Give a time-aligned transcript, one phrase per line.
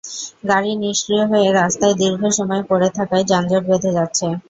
[0.49, 4.25] গাড়ি নিষ্ক্রিয় হয়ে রাস্তায় দীর্ঘ সময় পড়ে থাকায় যানজট বেধে যাচ্ছে।